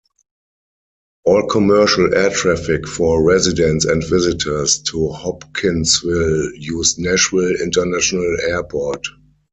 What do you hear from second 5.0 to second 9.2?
Hopkinsville use Nashville International Airport.